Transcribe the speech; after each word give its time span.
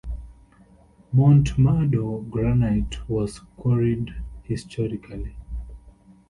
Mont 1.13 1.59
Mado 1.59 2.21
granite 2.21 3.07
was 3.07 3.41
quarried 3.55 4.15
historically. 4.41 5.35